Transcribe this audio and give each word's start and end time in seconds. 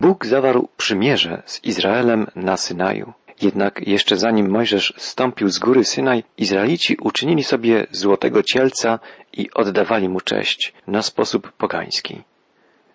Bóg 0.00 0.26
zawarł 0.26 0.68
przymierze 0.76 1.42
z 1.46 1.64
Izraelem 1.64 2.26
na 2.36 2.56
Synaju. 2.56 3.12
Jednak 3.42 3.88
jeszcze 3.88 4.16
zanim 4.16 4.50
Mojżesz 4.50 4.94
stąpił 4.96 5.48
z 5.48 5.58
góry 5.58 5.84
Synaj, 5.84 6.24
Izraelici 6.38 6.96
uczynili 7.00 7.44
sobie 7.44 7.86
złotego 7.90 8.42
cielca 8.42 8.98
i 9.32 9.50
oddawali 9.54 10.08
mu 10.08 10.20
cześć 10.20 10.72
na 10.86 11.02
sposób 11.02 11.52
pogański. 11.52 12.22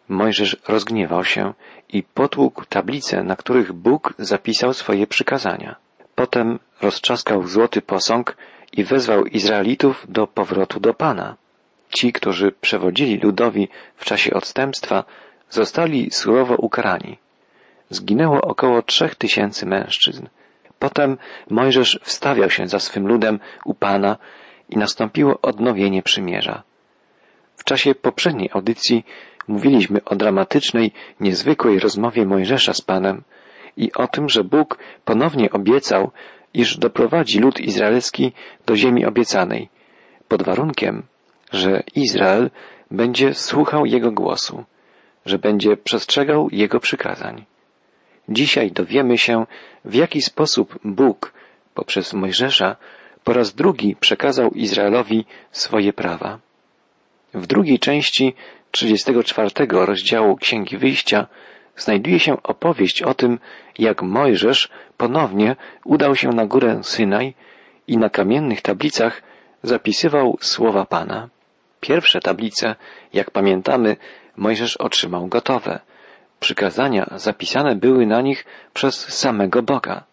Mojżesz 0.10 0.58
rozgniewał 0.68 1.24
się 1.24 1.54
i 1.90 2.04
potłukł 2.04 2.66
tablice, 2.66 3.24
na 3.24 3.36
których 3.36 3.74
Bóg 3.74 4.14
zapisał 4.20 4.74
swoje 4.74 5.08
przykazania. 5.08 5.76
Potem 6.16 6.60
roztrzaskał 6.82 7.48
złoty 7.48 7.82
posąg 7.82 8.38
i 8.74 8.84
wezwał 8.84 9.26
Izraelitów 9.26 10.06
do 10.10 10.28
powrotu 10.28 10.80
do 10.80 10.94
Pana. 10.94 11.36
Ci, 11.90 12.14
którzy 12.14 12.52
przewodzili 12.52 13.18
ludowi 13.18 13.68
w 13.96 14.06
czasie 14.06 14.34
odstępstwa, 14.34 15.04
zostali 15.52 16.12
surowo 16.12 16.56
ukarani. 16.56 17.18
Zginęło 17.90 18.42
około 18.42 18.82
trzech 18.82 19.16
tysięcy 19.16 19.66
mężczyzn. 19.66 20.28
Potem 20.80 21.18
Mojżesz 21.50 22.00
wstawiał 22.04 22.50
się 22.50 22.68
za 22.68 22.80
swym 22.80 23.08
ludem 23.08 23.40
u 23.66 23.74
Pana 23.74 24.18
i 24.70 24.78
nastąpiło 24.78 25.40
odnowienie 25.42 26.04
przymierza. 26.04 26.64
W 27.58 27.64
czasie 27.64 27.96
poprzedniej 27.96 28.50
audycji 28.54 29.06
mówiliśmy 29.48 30.04
o 30.04 30.16
dramatycznej, 30.16 30.92
niezwykłej 31.20 31.80
rozmowie 31.80 32.26
Mojżesza 32.26 32.74
z 32.74 32.82
Panem 32.82 33.24
i 33.78 33.94
o 33.94 34.08
tym, 34.08 34.30
że 34.30 34.44
Bóg 34.44 34.78
ponownie 35.06 35.52
obiecał, 35.52 36.12
iż 36.54 36.78
doprowadzi 36.78 37.40
lud 37.40 37.60
izraelski 37.60 38.32
do 38.66 38.76
ziemi 38.76 39.06
obiecanej, 39.06 39.70
pod 40.28 40.44
warunkiem, 40.44 41.04
że 41.52 41.84
Izrael 41.96 42.50
będzie 42.92 43.34
słuchał 43.34 43.86
Jego 43.86 44.12
głosu 44.12 44.66
że 45.26 45.40
będzie 45.40 45.78
przestrzegał 45.78 46.50
Jego 46.52 46.80
przykazań. 46.80 47.46
Dzisiaj 48.30 48.72
dowiemy 48.72 49.18
się, 49.18 49.46
w 49.86 49.94
jaki 49.96 50.22
sposób 50.22 50.80
Bóg 50.84 51.34
poprzez 51.74 52.14
Mojżesza 52.14 52.76
po 53.24 53.34
raz 53.34 53.54
drugi 53.54 53.96
przekazał 53.96 54.50
Izraelowi 54.52 55.26
swoje 55.52 55.94
prawa. 55.94 56.40
W 57.34 57.48
drugiej 57.48 57.80
części 57.80 58.34
34 58.72 59.50
rozdziału 59.70 60.36
Księgi 60.36 60.78
Wyjścia 60.78 61.28
znajduje 61.76 62.20
się 62.20 62.44
opowieść 62.44 63.02
o 63.02 63.14
tym, 63.14 63.40
jak 63.80 64.02
Mojżesz 64.02 64.70
ponownie 64.98 65.56
udał 65.86 66.16
się 66.16 66.30
na 66.30 66.46
górę 66.46 66.80
Synaj 66.84 67.34
i 67.88 67.98
na 67.98 68.10
kamiennych 68.10 68.62
tablicach 68.62 69.22
zapisywał 69.64 70.38
słowa 70.42 70.86
Pana. 70.86 71.30
Pierwsze 71.80 72.20
tablice, 72.20 72.76
jak 73.14 73.32
pamiętamy, 73.32 73.96
Mojżesz 74.42 74.78
otrzymał 74.78 75.28
gotowe. 75.28 75.80
Przykazania 76.40 77.06
zapisane 77.16 77.76
były 77.76 78.06
na 78.06 78.22
nich 78.22 78.46
przez 78.74 78.96
samego 78.96 79.62
Boga. 79.62 80.04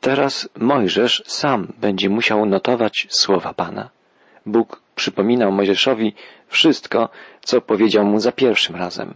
Teraz 0.00 0.48
Mojżesz 0.56 1.22
sam 1.26 1.72
będzie 1.78 2.08
musiał 2.08 2.46
notować 2.46 3.06
słowa 3.10 3.54
Pana. 3.54 3.90
Bóg 4.46 4.82
przypominał 4.94 5.52
Mojżeszowi 5.52 6.14
wszystko, 6.48 7.08
co 7.42 7.60
powiedział 7.60 8.04
mu 8.04 8.20
za 8.20 8.32
pierwszym 8.32 8.76
razem. 8.76 9.14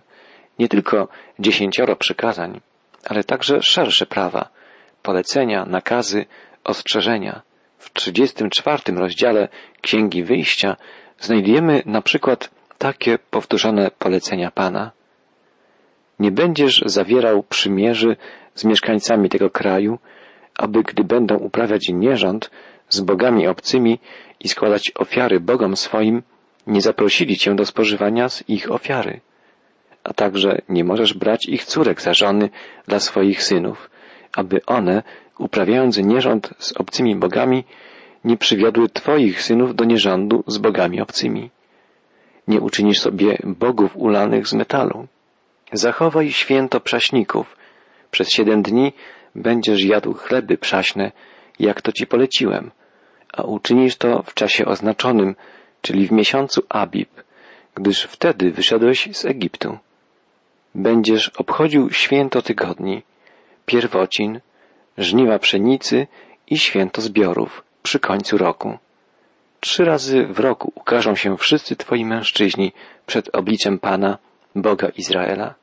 Nie 0.59 0.69
tylko 0.69 1.09
dziesięcioro 1.39 1.97
przykazań, 1.97 2.61
ale 3.05 3.25
także 3.25 3.63
szersze 3.63 4.07
prawa, 4.07 4.49
polecenia, 5.03 5.65
nakazy, 5.65 6.27
ostrzeżenia. 6.65 7.43
W 7.79 7.93
trzydziestym 7.93 8.51
czwartym 8.51 8.99
rozdziale 8.99 9.49
Księgi 9.81 10.25
Wyjścia 10.25 10.77
znajdujemy 11.19 11.83
na 11.87 12.03
przykład 12.03 12.60
takie 12.81 13.19
powtórzone 13.19 13.91
polecenia 13.99 14.51
Pana. 14.51 14.91
Nie 16.19 16.31
będziesz 16.31 16.83
zawierał 16.87 17.43
przymierzy 17.43 18.17
z 18.55 18.65
mieszkańcami 18.65 19.29
tego 19.29 19.51
kraju, 19.51 19.99
aby 20.59 20.83
gdy 20.83 21.05
będą 21.05 21.37
uprawiać 21.37 21.89
nierząd 21.89 22.51
z 22.89 23.01
bogami 23.01 23.49
obcymi 23.49 23.99
i 24.41 24.49
składać 24.49 24.93
ofiary 24.95 25.41
bogom 25.41 25.77
swoim, 25.77 26.23
nie 26.67 26.81
zaprosili 26.81 27.37
cię 27.37 27.55
do 27.55 27.67
spożywania 27.67 28.29
z 28.29 28.49
ich 28.49 28.73
ofiary. 28.73 29.21
A 30.05 30.15
także 30.15 30.63
nie 30.69 30.85
możesz 30.85 31.15
brać 31.15 31.47
ich 31.47 31.65
córek 31.65 32.03
za 32.03 32.15
żony 32.15 32.51
dla 32.89 33.01
swoich 33.01 33.43
synów, 33.43 33.91
aby 34.33 34.61
one, 34.67 35.03
uprawiając 35.39 35.99
nierząd 35.99 36.55
z 36.59 36.73
obcymi 36.73 37.17
bogami, 37.17 37.65
nie 38.25 38.37
przywiodły 38.37 38.89
twoich 38.89 39.43
synów 39.43 39.75
do 39.75 39.85
nierządu 39.85 40.45
z 40.47 40.59
bogami 40.59 41.01
obcymi 41.01 41.51
nie 42.51 42.61
uczynisz 42.61 43.01
sobie 43.01 43.39
bogów 43.45 43.97
ulanych 43.97 44.45
z 44.49 44.53
metalu. 44.61 44.99
Zachowaj 45.73 46.33
święto 46.33 46.81
prześników. 46.81 47.57
Przez 48.11 48.29
siedem 48.37 48.63
dni 48.63 48.93
będziesz 49.35 49.85
jadł 49.85 50.13
chleby 50.15 50.59
przaśne, 50.59 51.13
jak 51.59 51.83
to 51.83 51.93
ci 51.93 52.07
poleciłem, 52.07 52.71
a 53.33 53.43
uczynisz 53.43 53.97
to 53.97 54.23
w 54.23 54.35
czasie 54.35 54.65
oznaczonym, 54.65 55.35
czyli 55.83 56.07
w 56.09 56.13
miesiącu 56.13 56.63
Abib, 56.69 57.11
gdyż 57.75 58.03
wtedy 58.03 58.51
wyszedłeś 58.51 59.09
z 59.13 59.25
Egiptu. 59.25 59.79
Będziesz 60.75 61.29
obchodził 61.29 61.91
święto 61.91 62.43
tygodni, 62.43 63.03
pierwocin, 63.67 64.41
żniwa 64.99 65.39
pszenicy 65.39 66.07
i 66.47 66.59
święto 66.59 67.01
zbiorów 67.01 67.63
przy 67.83 67.99
końcu 68.01 68.39
roku. 68.39 68.79
Trzy 69.61 69.85
razy 69.85 70.27
w 70.27 70.39
roku 70.39 70.73
ukażą 70.75 71.15
się 71.15 71.37
wszyscy 71.37 71.77
Twoi 71.77 72.05
mężczyźni 72.05 72.73
przed 73.07 73.37
obliczem 73.37 73.79
Pana, 73.79 74.19
Boga 74.57 74.89
Izraela. 74.89 75.55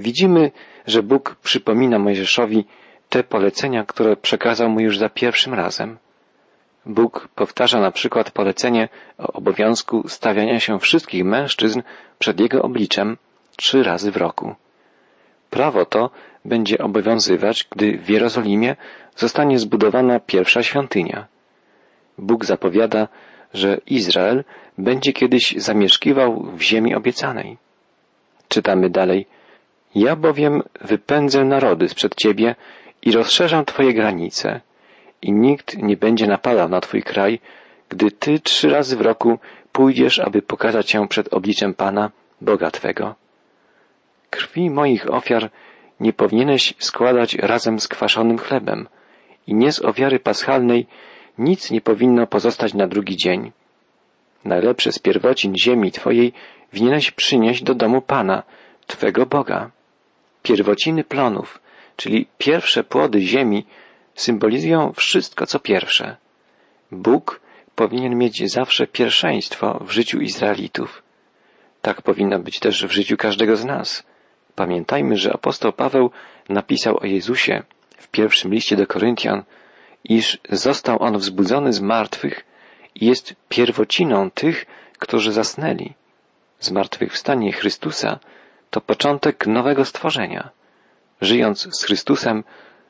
Widzimy, 0.00 0.50
że 0.86 1.02
Bóg 1.02 1.36
przypomina 1.42 1.98
Mojżeszowi 1.98 2.64
te 3.08 3.24
polecenia, 3.24 3.84
które 3.84 4.16
przekazał 4.16 4.68
mu 4.70 4.80
już 4.80 4.98
za 4.98 5.08
pierwszym 5.08 5.54
razem. 5.54 5.98
Bóg 6.86 7.28
powtarza 7.34 7.80
na 7.80 7.90
przykład 7.90 8.30
polecenie 8.30 8.88
o 9.18 9.32
obowiązku 9.32 10.08
stawiania 10.08 10.60
się 10.60 10.78
wszystkich 10.78 11.24
mężczyzn 11.24 11.82
przed 12.18 12.40
jego 12.40 12.62
obliczem 12.62 13.16
trzy 13.56 13.82
razy 13.82 14.10
w 14.12 14.16
roku. 14.16 14.54
Prawo 15.50 15.84
to 15.84 16.10
będzie 16.44 16.78
obowiązywać, 16.78 17.66
gdy 17.70 17.98
w 17.98 18.10
Jerozolimie 18.10 18.76
zostanie 19.16 19.58
zbudowana 19.58 20.20
pierwsza 20.20 20.62
świątynia. 20.62 21.26
Bóg 22.18 22.44
zapowiada, 22.44 23.08
że 23.54 23.80
Izrael 23.86 24.44
będzie 24.78 25.12
kiedyś 25.12 25.54
zamieszkiwał 25.56 26.42
w 26.42 26.60
ziemi 26.62 26.94
obiecanej. 26.94 27.56
Czytamy 28.48 28.90
dalej. 28.90 29.26
Ja 29.94 30.16
bowiem 30.16 30.62
wypędzę 30.80 31.44
narody 31.44 31.88
sprzed 31.88 32.14
Ciebie 32.14 32.54
i 33.02 33.12
rozszerzę 33.12 33.64
Twoje 33.64 33.94
granice 33.94 34.60
i 35.22 35.32
nikt 35.32 35.78
nie 35.78 35.96
będzie 35.96 36.26
napadał 36.26 36.68
na 36.68 36.80
Twój 36.80 37.02
kraj, 37.02 37.40
gdy 37.88 38.10
Ty 38.10 38.40
trzy 38.40 38.68
razy 38.68 38.96
w 38.96 39.00
roku 39.00 39.38
pójdziesz, 39.72 40.18
aby 40.18 40.42
pokazać 40.42 40.90
się 40.90 41.08
przed 41.08 41.34
obliczem 41.34 41.74
Pana, 41.74 42.10
Boga 42.40 42.70
Twego. 42.70 43.14
Krwi 44.30 44.70
moich 44.70 45.10
ofiar 45.14 45.50
nie 46.00 46.12
powinieneś 46.12 46.74
składać 46.78 47.34
razem 47.34 47.80
z 47.80 47.88
kwaszonym 47.88 48.38
chlebem 48.38 48.88
i 49.46 49.54
nie 49.54 49.72
z 49.72 49.82
ofiary 49.82 50.18
paschalnej 50.18 50.86
nic 51.38 51.70
nie 51.70 51.80
powinno 51.80 52.26
pozostać 52.26 52.74
na 52.74 52.86
drugi 52.86 53.16
dzień. 53.16 53.52
Najlepsze 54.44 54.92
z 54.92 54.98
pierwocin 54.98 55.56
ziemi 55.56 55.92
Twojej 55.92 56.32
winieneś 56.72 57.10
przynieść 57.10 57.62
do 57.62 57.74
domu 57.74 58.02
Pana, 58.02 58.42
Twego 58.86 59.26
Boga. 59.26 59.70
Pierwociny 60.42 61.04
plonów, 61.04 61.60
czyli 61.96 62.26
pierwsze 62.38 62.84
płody 62.84 63.20
ziemi, 63.20 63.66
symbolizują 64.14 64.92
wszystko, 64.92 65.46
co 65.46 65.58
pierwsze. 65.58 66.16
Bóg 66.92 67.40
powinien 67.74 68.18
mieć 68.18 68.50
zawsze 68.50 68.86
pierwszeństwo 68.86 69.84
w 69.86 69.90
życiu 69.90 70.20
Izraelitów. 70.20 71.02
Tak 71.82 72.02
powinno 72.02 72.38
być 72.38 72.58
też 72.58 72.86
w 72.86 72.92
życiu 72.92 73.16
każdego 73.16 73.56
z 73.56 73.64
nas. 73.64 74.02
Pamiętajmy, 74.54 75.16
że 75.16 75.32
apostoł 75.32 75.72
Paweł 75.72 76.10
napisał 76.48 76.98
o 77.00 77.06
Jezusie 77.06 77.62
w 77.98 78.08
pierwszym 78.08 78.54
liście 78.54 78.76
do 78.76 78.86
Koryntian, 78.86 79.42
iż 80.04 80.38
został 80.50 81.02
on 81.02 81.18
wzbudzony 81.18 81.72
z 81.72 81.80
martwych 81.80 82.44
i 82.94 83.06
jest 83.06 83.34
pierwociną 83.48 84.30
tych, 84.30 84.66
którzy 84.98 85.32
zasnęli. 85.32 85.94
Zmartwychwstanie 86.60 87.52
Chrystusa 87.52 88.18
to 88.70 88.80
początek 88.80 89.46
nowego 89.46 89.84
stworzenia. 89.84 90.50
Żyjąc 91.20 91.68
z 91.78 91.84
Chrystusem, 91.84 92.44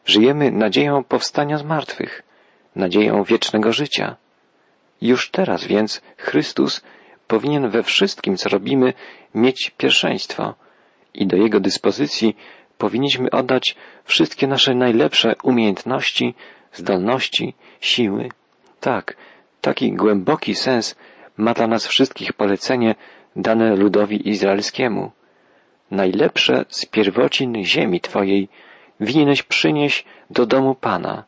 żyjemy 0.05 0.51
nadzieją 0.51 1.05
powstania 1.05 1.59
z 1.59 1.63
martwych, 1.63 2.23
nadzieją 2.77 3.25
wiecznego 3.25 3.73
życia. 3.73 4.17
Już 5.03 5.31
teraz 5.31 5.65
więc 5.65 6.03
Chrystus 6.17 6.83
powinien 7.27 7.71
we 7.71 7.83
wszystkim, 7.83 8.37
co 8.37 8.49
robimy, 8.49 8.95
mieć 9.35 9.73
pierwszeństwo 9.77 10.55
i 11.15 11.27
do 11.27 11.37
Jego 11.37 11.61
dyspozycji 11.61 12.37
powinniśmy 12.79 13.31
oddać 13.31 13.77
wszystkie 14.05 14.47
nasze 14.47 14.75
najlepsze 14.75 15.35
umiejętności, 15.43 16.35
zdolności, 16.73 17.55
siły. 17.81 18.29
Tak, 18.81 19.17
taki 19.61 19.93
głęboki 19.93 20.55
sens 20.55 20.97
ma 21.37 21.55
dla 21.55 21.67
nas 21.67 21.87
wszystkich 21.87 22.33
polecenie 22.33 22.95
dane 23.37 23.77
ludowi 23.77 24.29
izraelskiemu. 24.29 25.11
najlepsze 25.91 26.65
z 26.69 26.87
pierwocin 26.87 27.65
ziemi 27.65 28.01
Twojej 28.01 28.49
winieneś 29.01 29.43
przynieść 29.43 30.05
do 30.31 30.47
domu 30.47 30.75
Pana, 30.75 31.25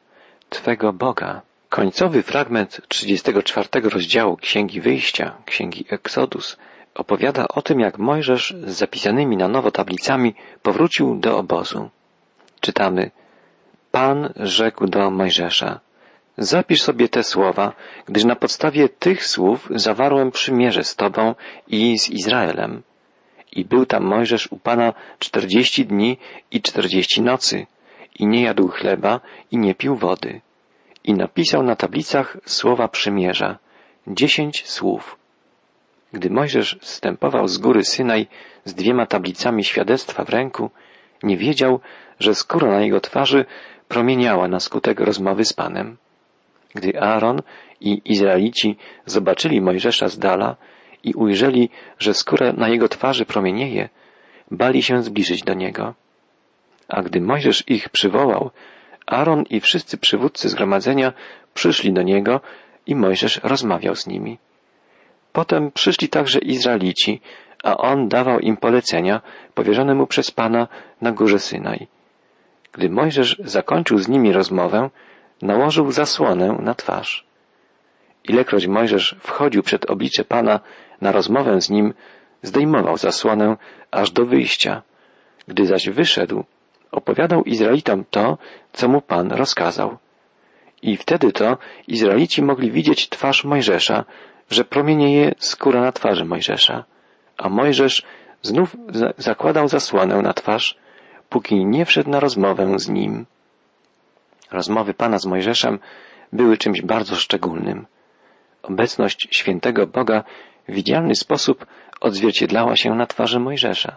Twego 0.49 0.93
Boga. 0.93 1.43
Końcowy 1.69 2.23
fragment 2.23 2.81
34 2.88 3.69
rozdziału 3.81 4.37
Księgi 4.37 4.81
Wyjścia, 4.81 5.34
Księgi 5.44 5.84
Eksodus, 5.91 6.56
opowiada 6.94 7.49
o 7.49 7.62
tym, 7.62 7.81
jak 7.81 7.99
Mojżesz 7.99 8.55
z 8.67 8.70
zapisanymi 8.76 9.37
na 9.37 9.49
nowo 9.49 9.70
tablicami 9.70 10.34
powrócił 10.62 11.17
do 11.17 11.38
obozu. 11.38 11.91
Czytamy 12.61 13.11
Pan 13.90 14.32
rzekł 14.37 14.87
do 14.87 15.11
Mojżesza 15.11 15.81
Zapisz 16.38 16.82
sobie 16.82 17.08
te 17.08 17.25
słowa, 17.25 17.73
gdyż 18.06 18.25
na 18.25 18.37
podstawie 18.37 18.88
tych 18.88 19.26
słów 19.26 19.69
zawarłem 19.75 20.31
przymierze 20.31 20.85
z 20.85 20.96
Tobą 20.96 21.35
i 21.69 21.99
z 21.99 22.11
Izraelem. 22.11 22.82
I 23.52 23.64
był 23.64 23.87
tam 23.87 24.05
Mojżesz 24.05 24.46
u 24.52 24.56
Pana 24.58 24.93
czterdzieści 25.19 25.87
dni 25.87 26.19
i 26.50 26.62
czterdzieści 26.62 27.23
nocy, 27.23 27.67
i 28.19 28.26
nie 28.26 28.43
jadł 28.43 28.69
chleba 28.69 29.20
i 29.50 29.58
nie 29.58 29.75
pił 29.75 29.96
wody. 29.96 30.41
I 31.05 31.14
napisał 31.14 31.62
na 31.62 31.76
tablicach 31.76 32.37
słowa 32.46 32.88
przymierza, 32.88 33.58
dziesięć 34.06 34.69
słów. 34.69 35.17
Gdy 36.12 36.31
Mojżesz 36.31 36.79
zstępował 36.82 37.49
z 37.49 37.58
góry 37.58 37.84
Synaj 37.84 38.26
z 38.64 38.75
dwiema 38.75 39.06
tablicami 39.06 39.64
świadectwa 39.64 40.25
w 40.25 40.29
ręku, 40.29 40.70
nie 41.23 41.37
wiedział, 41.37 41.81
że 42.20 42.35
skóra 42.35 42.70
na 42.70 42.81
jego 42.81 43.00
twarzy 43.00 43.44
promieniała 43.88 44.49
na 44.49 44.61
skutek 44.61 45.00
rozmowy 45.00 45.44
z 45.44 45.53
Panem. 45.53 45.97
Gdy 46.75 47.00
Aaron 47.00 47.43
i 47.81 48.03
Izraelici 48.05 48.76
zobaczyli 49.06 49.61
Mojżesza 49.61 50.09
z 50.09 50.19
dala 50.19 50.56
i 51.05 51.15
ujrzeli, 51.15 51.70
że 51.99 52.15
skóra 52.15 52.53
na 52.53 52.69
jego 52.69 52.88
twarzy 52.88 53.25
promienieje, 53.25 53.88
bali 54.50 54.82
się 54.82 55.03
zbliżyć 55.03 55.43
do 55.43 55.55
niego. 55.55 55.94
A 56.88 57.03
gdy 57.03 57.20
Mojżesz 57.20 57.65
ich 57.67 57.88
przywołał, 57.88 58.50
Aaron 59.06 59.43
i 59.50 59.61
wszyscy 59.61 59.99
przywódcy 59.99 60.49
zgromadzenia 60.49 61.12
przyszli 61.55 61.93
do 61.93 62.03
niego 62.03 62.41
i 62.87 62.94
Mojżesz 62.94 63.41
rozmawiał 63.43 63.94
z 63.94 64.06
nimi. 64.06 64.38
Potem 65.32 65.70
przyszli 65.70 66.09
także 66.09 66.38
Izraelici, 66.38 67.20
a 67.64 67.76
on 67.76 68.08
dawał 68.08 68.40
im 68.40 68.56
polecenia 68.56 69.20
powierzone 69.55 69.94
mu 69.94 70.06
przez 70.06 70.31
Pana 70.31 70.69
na 71.00 71.12
górze 71.12 71.38
Synaj. 71.38 71.87
Gdy 72.72 72.90
Mojżesz 72.90 73.37
zakończył 73.44 73.99
z 73.99 74.08
nimi 74.08 74.32
rozmowę, 74.32 74.90
nałożył 75.43 75.93
zasłonę 75.93 76.56
na 76.60 76.75
twarz. 76.75 77.26
Ilekroć 78.25 78.66
Mojżesz 78.66 79.16
wchodził 79.20 79.62
przed 79.62 79.90
oblicze 79.90 80.25
Pana 80.25 80.60
na 81.00 81.12
rozmowę 81.12 81.60
z 81.60 81.70
nim, 81.70 81.94
zdejmował 82.43 82.96
zasłonę 82.96 83.56
aż 83.90 84.10
do 84.10 84.26
wyjścia. 84.26 84.82
Gdy 85.49 85.66
zaś 85.66 85.88
wyszedł, 85.88 86.44
opowiadał 86.90 87.43
Izraelitom 87.43 88.05
to, 88.10 88.38
co 88.72 88.88
mu 88.88 89.00
Pan 89.00 89.32
rozkazał. 89.32 89.99
I 90.82 90.96
wtedy 90.96 91.32
to 91.32 91.58
Izraelici 91.88 92.43
mogli 92.43 92.70
widzieć 92.70 93.08
twarz 93.08 93.44
Mojżesza, 93.44 94.05
że 94.50 94.64
promienieje 94.64 95.34
skóra 95.38 95.81
na 95.81 95.93
twarzy 95.93 96.25
Mojżesza. 96.25 96.84
A 97.38 97.49
Mojżesz 97.49 98.02
znów 98.43 98.76
zakładał 99.19 99.69
zasłonę 99.69 100.23
na 100.23 100.32
twarz, 100.32 100.79
póki 101.29 101.67
nie 101.67 101.85
wszedł 101.85 102.11
na 102.11 102.20
rozmowę 102.20 102.79
z 102.79 102.88
nim. 102.88 103.26
Rozmowy 104.50 104.94
Pana 104.94 105.19
z 105.19 105.26
Mojżeszem 105.26 105.79
były 106.32 106.56
czymś 106.56 106.82
bardzo 106.82 107.17
szczególnym. 107.17 107.87
Obecność 108.62 109.29
świętego 109.31 109.87
Boga 109.87 110.25
w 110.69 110.73
widzialny 110.73 111.14
sposób 111.14 111.67
odzwierciedlała 112.00 112.76
się 112.76 112.94
na 112.94 113.06
twarzy 113.06 113.41
Mojżesza. 113.41 113.96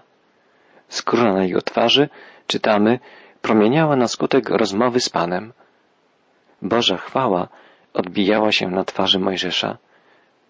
Skóra 0.88 1.34
na 1.34 1.44
jego 1.44 1.62
twarzy, 1.62 2.10
czytamy, 2.48 3.00
promieniała 3.42 3.96
na 3.96 4.08
skutek 4.08 4.50
rozmowy 4.50 5.00
z 5.00 5.10
Panem. 5.10 5.54
Boża 6.62 6.98
chwała 6.98 7.48
odbijała 7.94 8.52
się 8.52 8.68
na 8.68 8.84
twarzy 8.84 9.20
Mojżesza. 9.20 9.78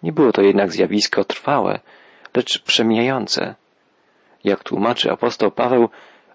Nie 0.04 0.12
było 0.12 0.32
to 0.32 0.42
jednak 0.42 0.72
zjawisko 0.72 1.24
trwałe, 1.24 1.80
lecz 2.36 2.62
przemijające. 2.64 3.56
Jak 4.44 4.64
tłumaczy 4.64 5.12
apostoł 5.12 5.52
Paweł, 5.52 5.90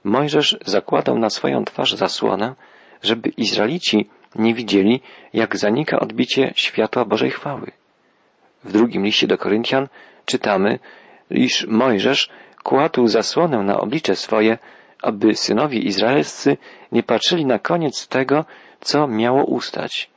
Mojżesz 0.05 0.57
zakładał 0.65 1.19
na 1.19 1.31
swoją 1.31 1.65
twarz 1.65 1.93
zasłonę, 1.93 2.55
żeby 3.03 3.29
Izraelici 3.29 4.11
nie 4.35 4.55
widzieli, 4.55 5.01
jak 5.33 5.57
zanika 5.57 6.01
odbicie 6.01 6.53
światła 6.57 7.05
Bożej 7.05 7.31
chwały. 7.31 7.71
W 8.65 8.73
drugim 8.73 9.05
liście 9.05 9.27
do 9.27 9.39
Koryntian 9.39 9.89
czytamy, 10.25 10.79
iż 11.31 11.67
Mojżesz 11.67 12.31
kładł 12.63 13.07
zasłonę 13.07 13.59
na 13.59 13.81
oblicze 13.81 14.17
swoje, 14.17 14.59
aby 15.03 15.35
synowie 15.35 15.79
izraelscy 15.79 16.57
nie 16.93 17.03
patrzyli 17.03 17.47
na 17.47 17.59
koniec 17.59 18.09
tego, 18.09 18.45
co 18.81 19.07
miało 19.07 19.45
ustać. 19.45 20.11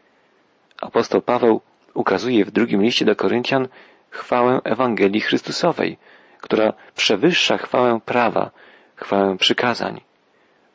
Apostoł 0.82 1.22
Paweł 1.22 1.62
ukazuje 1.94 2.46
w 2.46 2.52
drugim 2.52 2.82
liście 2.82 3.06
do 3.06 3.16
Koryntian 3.16 3.68
chwałę 4.12 4.62
Ewangelii 4.64 5.22
Chrystusowej, 5.22 5.98
która 6.42 6.74
przewyższa 6.96 7.58
chwałę 7.58 8.00
prawa, 8.06 8.52
chwałę 8.96 9.38
przykazań. 9.38 10.02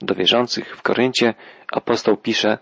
Do 0.00 0.14
wierzących 0.14 0.76
w 0.76 0.82
Koryncie 0.82 1.34
apostoł 1.72 2.16
pisze 2.16 2.58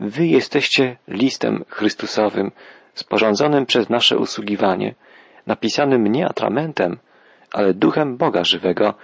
Wy 0.00 0.26
jesteście 0.26 0.96
listem 1.08 1.64
Chrystusowym, 1.68 2.52
sporządzonym 2.94 3.66
przez 3.66 3.88
nasze 3.88 4.18
usługiwanie, 4.18 4.94
napisanym 5.46 6.06
nie 6.06 6.26
atramentem, 6.26 6.98
ale 7.52 7.74
duchem 7.74 8.16
Boga 8.16 8.44
żywego, 8.44 8.94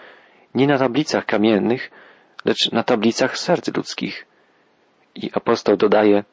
nie 0.54 0.66
na 0.66 0.78
tablicach 0.78 1.26
kamiennych, 1.26 1.90
lecz 2.44 2.72
na 2.72 2.82
tablicach 2.82 3.38
serc 3.38 3.76
ludzkich. 3.76 4.26
I 5.14 5.30
apostoł 5.32 5.76
dodaje, 5.76 6.24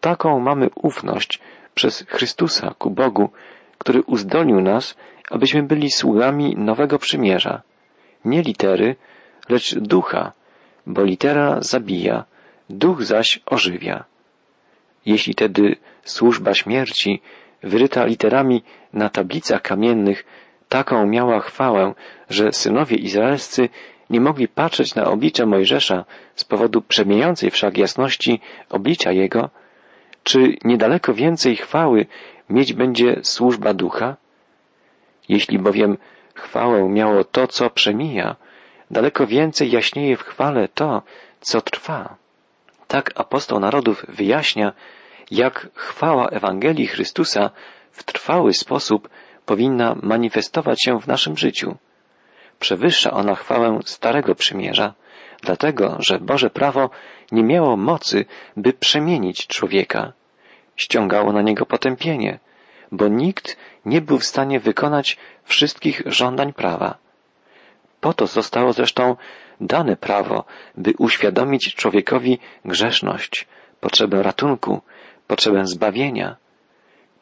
taką 0.00 0.40
mamy 0.40 0.70
ufność 0.74 1.40
przez 1.74 2.04
Chrystusa 2.08 2.74
ku 2.78 2.90
Bogu, 2.90 3.30
który 3.78 4.02
uzdolnił 4.02 4.60
nas, 4.60 4.96
abyśmy 5.30 5.62
byli 5.62 5.90
sługami 5.90 6.56
nowego 6.56 6.98
przymierza. 6.98 7.62
Nie 8.24 8.42
litery, 8.42 8.96
lecz 9.48 9.74
ducha, 9.74 10.32
bo 10.86 11.04
litera 11.04 11.62
zabija, 11.62 12.24
duch 12.70 13.04
zaś 13.04 13.40
ożywia. 13.46 14.04
Jeśli 15.06 15.34
tedy 15.34 15.76
służba 16.04 16.54
śmierci, 16.54 17.22
wyryta 17.62 18.04
literami 18.04 18.62
na 18.92 19.08
tablicach 19.08 19.62
kamiennych, 19.62 20.24
taką 20.68 21.06
miała 21.06 21.40
chwałę, 21.40 21.94
że 22.30 22.52
synowie 22.52 22.96
izraelscy 22.96 23.68
nie 24.10 24.20
mogli 24.20 24.48
patrzeć 24.48 24.94
na 24.94 25.04
oblicze 25.04 25.46
Mojżesza 25.46 26.04
z 26.34 26.44
powodu 26.44 26.82
przemijającej 26.82 27.50
wszak 27.50 27.78
jasności 27.78 28.40
oblicza 28.70 29.12
jego, 29.12 29.50
czy 30.26 30.56
niedaleko 30.64 31.14
więcej 31.14 31.56
chwały 31.56 32.06
mieć 32.50 32.72
będzie 32.72 33.20
służba 33.22 33.74
ducha? 33.74 34.16
Jeśli 35.28 35.58
bowiem 35.58 35.96
chwałę 36.34 36.88
miało 36.88 37.24
to, 37.24 37.46
co 37.46 37.70
przemija, 37.70 38.36
daleko 38.90 39.26
więcej 39.26 39.70
jaśnieje 39.70 40.16
w 40.16 40.22
chwale 40.22 40.68
to, 40.68 41.02
co 41.40 41.60
trwa. 41.60 42.16
Tak 42.88 43.12
apostoł 43.14 43.60
narodów 43.60 44.04
wyjaśnia, 44.08 44.72
jak 45.30 45.68
chwała 45.74 46.28
Ewangelii 46.28 46.86
Chrystusa 46.86 47.50
w 47.90 48.04
trwały 48.04 48.52
sposób 48.52 49.08
powinna 49.44 49.96
manifestować 50.02 50.82
się 50.84 51.00
w 51.00 51.06
naszym 51.06 51.36
życiu. 51.36 51.76
Przewyższa 52.58 53.10
ona 53.10 53.34
chwałę 53.34 53.78
Starego 53.84 54.34
Przymierza, 54.34 54.94
dlatego, 55.42 55.96
że 55.98 56.18
Boże 56.20 56.50
prawo 56.50 56.90
nie 57.32 57.42
miało 57.42 57.76
mocy, 57.76 58.24
by 58.56 58.72
przemienić 58.72 59.46
człowieka. 59.46 60.12
Ściągało 60.76 61.32
na 61.32 61.42
niego 61.42 61.66
potępienie, 61.66 62.38
bo 62.92 63.08
nikt 63.08 63.56
nie 63.84 64.00
był 64.00 64.18
w 64.18 64.24
stanie 64.24 64.60
wykonać 64.60 65.16
wszystkich 65.44 66.02
żądań 66.06 66.52
prawa. 66.52 66.98
Po 68.00 68.12
to 68.12 68.26
zostało 68.26 68.72
zresztą 68.72 69.16
dane 69.60 69.96
prawo, 69.96 70.44
by 70.76 70.94
uświadomić 70.98 71.74
człowiekowi 71.74 72.38
grzeszność, 72.64 73.46
potrzebę 73.80 74.22
ratunku, 74.22 74.80
potrzebę 75.26 75.66
zbawienia. 75.66 76.36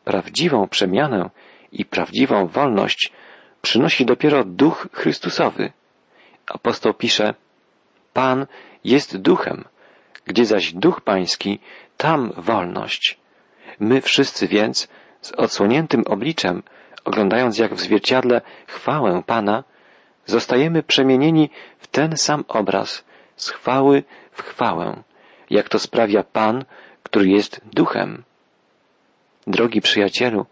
Prawdziwą 0.05 0.69
przemianę 0.69 1.31
i 1.73 1.85
prawdziwą 1.85 2.47
wolność 2.47 3.13
przynosi 3.63 4.07
dopiero 4.07 4.45
Duch 4.45 4.89
Chrystusowy. 4.93 5.73
Apostoł 6.47 6.95
pisze, 6.95 7.35
Pan 8.15 8.47
jest 8.85 9.17
duchem, 9.17 9.65
gdzie 10.25 10.45
zaś 10.45 10.73
duch 10.73 11.01
pański, 11.01 11.59
tam 11.97 12.33
wolność. 12.37 13.19
My 13.81 14.01
wszyscy 14.01 14.49
więc, 14.49 14.89
z 15.21 15.33
odsłoniętym 15.33 16.05
obliczem, 16.07 16.63
oglądając 17.05 17.59
jak 17.59 17.75
w 17.75 17.81
zwierciadle 17.81 18.41
chwałę 18.67 19.23
Pana, 19.27 19.65
zostajemy 20.27 20.83
przemienieni 20.83 21.51
w 21.79 21.87
ten 21.87 22.17
sam 22.17 22.45
obraz, 22.49 23.05
z 23.37 23.51
chwały 23.51 24.03
w 24.33 24.43
chwałę, 24.43 25.03
jak 25.51 25.69
to 25.69 25.79
sprawia 25.79 26.23
Pan, 26.23 26.65
który 27.03 27.29
jest 27.29 27.61
duchem. 27.73 28.25
Drogi 29.47 29.81
przyjacielu, 29.81 30.47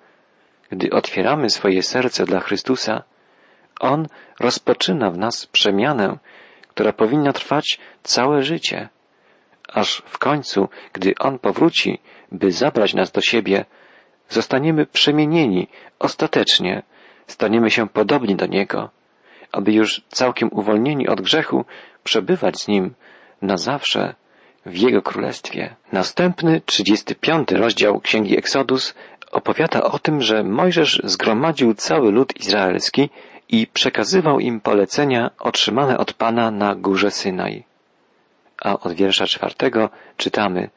gdy 0.70 0.90
otwieramy 0.90 1.50
swoje 1.50 1.82
serce 1.82 2.24
dla 2.24 2.40
Chrystusa, 2.40 3.02
On 3.80 4.06
rozpoczyna 4.40 5.10
w 5.10 5.18
nas 5.18 5.46
przemianę, 5.46 6.18
która 6.74 6.92
powinna 6.92 7.32
trwać 7.32 7.78
całe 8.02 8.42
życie, 8.42 8.88
aż 9.68 10.02
w 10.06 10.18
końcu, 10.18 10.68
gdy 10.92 11.14
On 11.20 11.38
powróci, 11.38 11.98
by 12.32 12.52
zabrać 12.52 12.94
nas 12.94 13.12
do 13.12 13.20
siebie, 13.20 13.64
zostaniemy 14.28 14.86
przemienieni 14.86 15.68
ostatecznie, 15.98 16.82
staniemy 17.26 17.70
się 17.70 17.88
podobni 17.88 18.36
do 18.36 18.46
Niego, 18.46 18.90
aby 19.52 19.72
już 19.72 20.02
całkiem 20.08 20.48
uwolnieni 20.52 21.08
od 21.08 21.20
grzechu 21.20 21.64
przebywać 22.04 22.60
z 22.60 22.68
Nim 22.68 22.94
na 23.42 23.56
zawsze 23.56 24.14
w 24.66 24.76
Jego 24.76 25.02
Królestwie. 25.02 25.76
Następny, 25.92 26.60
35 26.66 27.52
rozdział 27.52 28.00
Księgi 28.00 28.38
Eksodus 28.38 28.94
opowiada 29.32 29.82
o 29.82 29.98
tym, 29.98 30.20
że 30.20 30.44
Mojżesz 30.44 31.00
zgromadził 31.04 31.74
cały 31.74 32.12
lud 32.12 32.40
izraelski 32.40 33.10
i 33.52 33.66
przekazywał 33.66 34.40
im 34.40 34.60
polecenia 34.60 35.30
otrzymane 35.38 35.98
od 35.98 36.12
Pana 36.12 36.50
na 36.50 36.74
górze 36.74 37.10
Synaj. 37.10 37.64
A 38.62 38.78
od 38.78 38.92
wiersza 38.92 39.26
czwartego 39.26 39.90
czytamy 40.16 40.70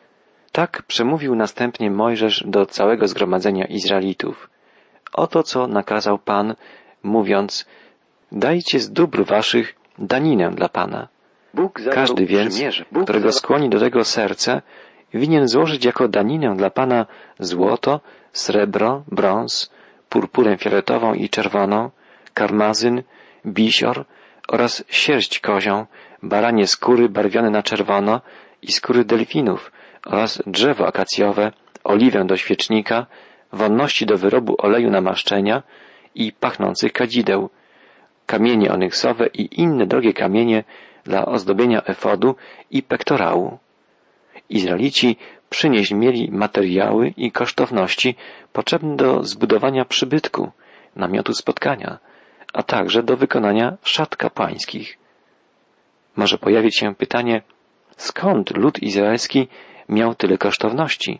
Tak 0.51 0.83
przemówił 0.83 1.35
następnie 1.35 1.91
Mojżesz 1.91 2.43
do 2.47 2.65
całego 2.65 3.07
zgromadzenia 3.07 3.65
Izraelitów. 3.65 4.49
Oto 5.13 5.43
co 5.43 5.67
nakazał 5.67 6.17
Pan, 6.17 6.55
mówiąc 7.03 7.65
Dajcie 8.31 8.79
z 8.79 8.91
dóbr 8.91 9.25
waszych 9.25 9.75
daninę 9.99 10.51
dla 10.51 10.69
Pana. 10.69 11.07
Każdy 11.91 12.25
więc, 12.25 12.61
którego 13.03 13.31
skłoni 13.31 13.69
do 13.69 13.79
tego 13.79 14.03
serce, 14.03 14.61
winien 15.13 15.47
złożyć 15.47 15.85
jako 15.85 16.07
daninę 16.07 16.55
dla 16.55 16.69
Pana 16.69 17.05
złoto, 17.39 17.99
srebro, 18.33 19.03
brąz, 19.07 19.71
purpurę 20.09 20.57
fioletową 20.57 21.13
i 21.13 21.29
czerwoną, 21.29 21.89
karmazyn, 22.39 23.03
bisior 23.45 24.05
oraz 24.47 24.83
sierść 24.89 25.39
kozią, 25.39 25.85
baranie 26.23 26.67
skóry 26.67 27.09
barwione 27.09 27.49
na 27.49 27.63
czerwono 27.63 28.21
i 28.61 28.71
skóry 28.71 29.05
delfinów 29.05 29.71
oraz 30.05 30.41
drzewo 30.47 30.87
akacjowe, 30.87 31.51
oliwę 31.83 32.25
do 32.25 32.37
świecznika, 32.37 33.05
wonności 33.53 34.05
do 34.05 34.17
wyrobu 34.17 34.55
oleju 34.57 34.89
namaszczenia 34.89 35.63
i 36.15 36.31
pachnących 36.31 36.93
kadzideł, 36.93 37.49
kamienie 38.25 38.71
onyksowe 38.71 39.27
i 39.27 39.61
inne 39.61 39.85
drogie 39.85 40.13
kamienie 40.13 40.63
dla 41.03 41.25
ozdobienia 41.25 41.81
efodu 41.83 42.35
i 42.71 42.83
pektorału. 42.83 43.57
Izraelici 44.49 45.17
przynieść 45.49 45.91
mieli 45.91 46.31
materiały 46.31 47.13
i 47.17 47.31
kosztowności 47.31 48.15
potrzebne 48.53 48.95
do 48.95 49.23
zbudowania 49.23 49.85
przybytku, 49.85 50.51
namiotu 50.95 51.33
spotkania, 51.33 51.99
a 52.53 52.63
także 52.63 53.03
do 53.03 53.17
wykonania 53.17 53.77
szat 53.83 54.15
kapłańskich. 54.15 54.97
Może 56.15 56.37
pojawić 56.37 56.77
się 56.77 56.95
pytanie, 56.95 57.41
skąd 57.97 58.57
lud 58.57 58.83
izraelski 58.83 59.47
miał 59.89 60.15
tyle 60.15 60.37
kosztowności? 60.37 61.19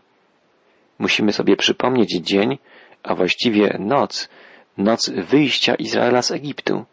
Musimy 1.00 1.34
sobie 1.34 1.56
przypomnieć 1.56 2.10
dzień, 2.22 2.58
a 3.04 3.16
właściwie 3.16 3.78
noc, 3.80 4.30
noc 4.78 5.10
wyjścia 5.10 5.76
Izraela 5.76 6.22
z 6.22 6.32
Egiptu. 6.32 6.86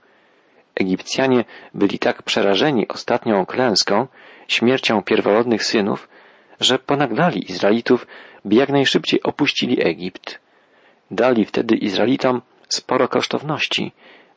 Egipcjanie 0.75 1.45
byli 1.75 1.99
tak 1.99 2.23
przerażeni 2.23 2.89
ostatnią 2.89 3.47
klęską, 3.47 4.07
śmiercią 4.49 5.03
pierworodnych 5.03 5.65
synów, 5.65 6.09
że 6.61 6.79
ponaglali 6.79 7.51
Izraelitów, 7.51 8.07
by 8.45 8.55
jak 8.55 8.69
najszybciej 8.69 9.23
opuścili 9.23 9.87
Egipt. 9.87 10.41
Dali 11.11 11.45
wtedy 11.45 11.77
Izraelitom 11.77 12.43
sporo 12.69 13.09
kosztowności, 13.09 13.93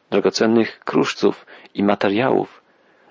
drogocennych 0.10 0.80
kruszców 0.80 1.46
i 1.74 1.84
materiałów, 1.84 2.62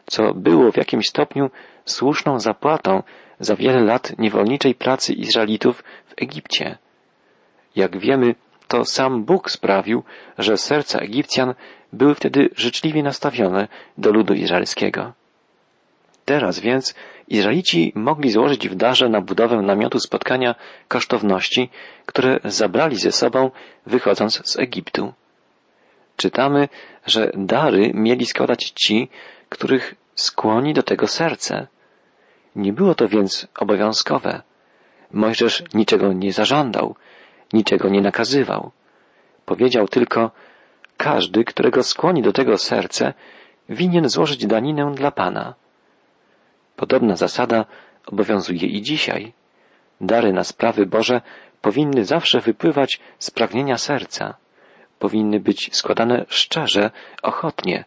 co 0.07 0.35
było 0.35 0.73
w 0.73 0.77
jakimś 0.77 1.07
stopniu 1.09 1.51
słuszną 1.85 2.41
zapłatą 2.41 3.03
za 3.41 3.57
wiele 3.57 3.81
lat 3.81 4.19
niewolniczej 4.19 4.75
pracy 4.75 5.13
Izraelitów 5.13 5.85
w 6.07 6.23
Egipcie. 6.23 6.79
Jak 7.77 7.99
wiemy, 7.99 8.35
to 8.69 8.85
sam 8.85 9.25
Bóg 9.25 9.51
sprawił, 9.51 10.03
że 10.39 10.57
serca 10.57 10.99
Egipcjan 10.99 11.55
były 11.93 12.15
wtedy 12.15 12.49
życzliwie 12.57 13.03
nastawione 13.03 13.69
do 13.99 14.13
ludu 14.13 14.35
izraelskiego. 14.35 15.13
Teraz 16.25 16.61
więc 16.61 16.95
Izraelici 17.29 17.93
mogli 17.95 18.31
złożyć 18.31 18.69
w 18.69 18.75
darze 18.75 19.09
na 19.09 19.21
budowę 19.21 19.57
namiotu 19.57 20.01
spotkania 20.01 20.55
kosztowności, 20.89 21.71
które 22.07 22.39
zabrali 22.45 22.97
ze 22.97 23.13
sobą 23.13 23.51
wychodząc 23.87 24.51
z 24.51 24.59
Egiptu. 24.59 25.13
Czytamy, 26.17 26.69
że 27.07 27.31
dary 27.35 27.91
mieli 27.95 28.27
składać 28.27 28.71
ci, 28.71 29.09
których 29.49 29.95
skłoni 30.15 30.75
do 30.75 30.83
tego 30.83 31.07
serce. 31.07 31.67
Nie 32.57 32.73
było 32.73 32.95
to 32.95 33.09
więc 33.09 33.47
obowiązkowe. 33.59 34.43
Mojżesz 35.13 35.63
niczego 35.75 36.13
nie 36.13 36.33
zażądał, 36.33 36.95
niczego 37.53 37.89
nie 37.89 38.01
nakazywał. 38.01 38.71
Powiedział 39.47 39.89
tylko, 39.89 40.31
każdy, 40.97 41.45
którego 41.45 41.83
skłoni 41.83 42.23
do 42.23 42.33
tego 42.33 42.59
serce, 42.59 43.15
winien 43.69 44.09
złożyć 44.09 44.47
daninę 44.47 44.93
dla 44.95 45.11
Pana. 45.11 45.55
Podobna 46.77 47.17
zasada 47.17 47.65
obowiązuje 48.07 48.67
i 48.67 48.83
dzisiaj. 48.83 49.33
Dary 50.01 50.33
na 50.33 50.45
sprawy 50.45 50.87
Boże 50.87 51.21
powinny 51.63 52.05
zawsze 52.05 52.41
wypływać 52.41 53.01
z 53.19 53.31
pragnienia 53.31 53.79
serca. 53.79 54.35
Powinny 54.99 55.41
być 55.41 55.77
składane 55.77 56.25
szczerze, 56.29 56.91
ochotnie, 57.23 57.85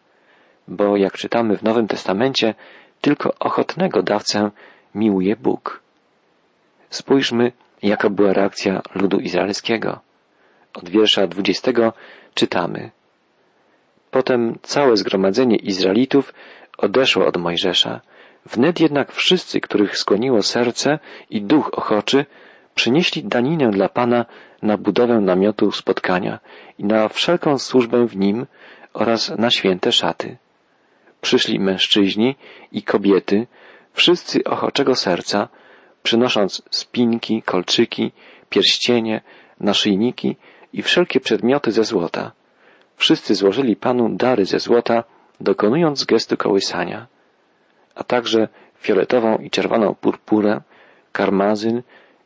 bo 0.68 0.96
jak 0.96 1.12
czytamy 1.12 1.56
w 1.56 1.62
Nowym 1.62 1.88
Testamencie, 1.88 2.54
tylko 3.00 3.34
ochotnego 3.38 4.02
dawcę 4.02 4.50
miłuje 4.94 5.36
Bóg. 5.36 5.82
Spójrzmy, 6.90 7.52
jaka 7.82 8.10
była 8.10 8.32
reakcja 8.32 8.82
ludu 8.94 9.18
izraelskiego. 9.18 10.00
Od 10.74 10.88
wiersza 10.88 11.26
dwudziestego 11.26 11.92
czytamy. 12.34 12.90
Potem 14.10 14.58
całe 14.62 14.96
zgromadzenie 14.96 15.56
Izraelitów 15.56 16.34
odeszło 16.78 17.26
od 17.26 17.36
Mojżesza. 17.36 18.00
Wnet 18.46 18.80
jednak 18.80 19.12
wszyscy, 19.12 19.60
których 19.60 19.98
skłoniło 19.98 20.42
serce 20.42 20.98
i 21.30 21.42
duch 21.42 21.70
ochoczy, 21.72 22.26
przynieśli 22.74 23.24
daninę 23.24 23.70
dla 23.70 23.88
Pana 23.88 24.26
na 24.62 24.76
budowę 24.76 25.20
namiotu 25.20 25.72
spotkania 25.72 26.38
i 26.78 26.84
na 26.84 27.08
wszelką 27.08 27.58
służbę 27.58 28.06
w 28.06 28.16
nim 28.16 28.46
oraz 28.94 29.32
na 29.38 29.50
święte 29.50 29.92
szaty. 29.92 30.36
Przyszli 31.20 31.60
mężczyźni 31.60 32.36
i 32.72 32.82
kobiety, 32.82 33.46
wszyscy 33.92 34.44
ochoczego 34.44 34.94
serca, 34.94 35.48
przynosząc 36.02 36.62
spinki, 36.70 37.42
kolczyki, 37.42 38.12
pierścienie, 38.50 39.20
naszyjniki 39.60 40.36
i 40.72 40.82
wszelkie 40.82 41.20
przedmioty 41.20 41.72
ze 41.72 41.84
złota. 41.84 42.32
Wszyscy 42.96 43.34
złożyli 43.34 43.76
Panu 43.76 44.08
dary 44.08 44.44
ze 44.44 44.58
złota, 44.58 45.04
dokonując 45.40 46.04
gestu 46.04 46.36
kołysania, 46.36 47.06
a 47.94 48.04
także 48.04 48.48
fioletową 48.78 49.38
i 49.38 49.50
czerwoną 49.50 49.94
purpurę, 49.94 50.60
karmazyn, 51.12 51.82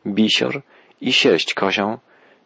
bisior 0.07 0.61
i 1.01 1.13
sierść 1.13 1.53
kozią, 1.53 1.97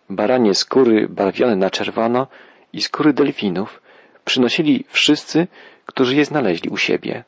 baranie 0.09 0.53
skóry 0.53 1.07
barwione 1.09 1.55
na 1.55 1.69
czerwono 1.69 2.27
i 2.73 2.81
skóry 2.81 3.13
delfinów 3.13 3.81
przynosili 4.25 4.85
wszyscy, 4.89 5.47
którzy 5.85 6.15
je 6.15 6.25
znaleźli 6.25 6.69
u 6.69 6.77
siebie. 6.77 7.23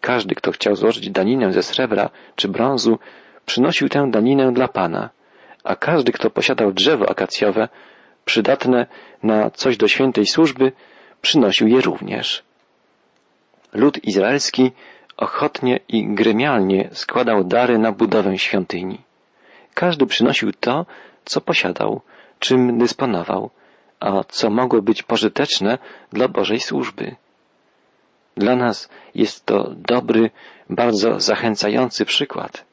Każdy, 0.00 0.34
kto 0.34 0.52
chciał 0.52 0.76
złożyć 0.76 1.10
daninę 1.10 1.52
ze 1.52 1.62
srebra 1.62 2.10
czy 2.36 2.48
brązu, 2.48 2.98
przynosił 3.46 3.88
tę 3.88 4.10
daninę 4.10 4.52
dla 4.52 4.68
Pana, 4.68 5.10
a 5.64 5.76
każdy, 5.76 6.12
kto 6.12 6.30
posiadał 6.30 6.72
drzewo 6.72 7.10
akacjowe, 7.10 7.68
przydatne 8.24 8.86
na 9.22 9.50
coś 9.50 9.76
do 9.76 9.88
świętej 9.88 10.26
służby, 10.26 10.72
przynosił 11.22 11.68
je 11.68 11.80
również. 11.80 12.42
Lud 13.72 14.04
izraelski 14.04 14.72
ochotnie 15.16 15.80
i 15.88 16.14
gremialnie 16.14 16.88
składał 16.92 17.44
dary 17.44 17.78
na 17.78 17.92
budowę 17.92 18.38
świątyni. 18.38 19.00
Każdy 19.74 20.06
przynosił 20.06 20.52
to, 20.52 20.86
co 21.28 21.40
posiadał, 21.40 22.00
czym 22.38 22.78
dysponował, 22.78 23.50
a 24.00 24.24
co 24.28 24.50
mogło 24.50 24.82
być 24.82 25.02
pożyteczne 25.02 25.78
dla 26.12 26.28
Bożej 26.28 26.60
służby. 26.60 27.16
Dla 28.36 28.56
nas 28.56 28.88
jest 29.14 29.46
to 29.46 29.70
dobry, 29.76 30.30
bardzo 30.70 31.20
zachęcający 31.20 32.04
przykład. 32.04 32.64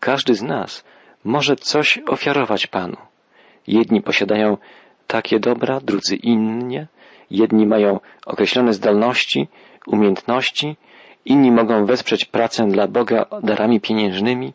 Każdy 0.00 0.34
z 0.34 0.42
nas 0.42 0.84
może 1.24 1.56
coś 1.56 1.98
ofiarować 2.08 2.66
Panu. 2.66 2.96
Jedni 3.66 4.02
posiadają 4.02 4.56
takie 5.06 5.40
dobra, 5.40 5.80
drudzy 5.80 6.16
innie. 6.16 6.86
Jedni 7.30 7.66
mają 7.66 8.00
określone 8.26 8.72
zdolności, 8.72 9.48
umiejętności, 9.86 10.76
inni 11.24 11.52
mogą 11.52 11.86
wesprzeć 11.86 12.24
pracę 12.24 12.66
dla 12.68 12.88
Boga 12.88 13.26
darami 13.42 13.80
pieniężnymi, 13.80 14.52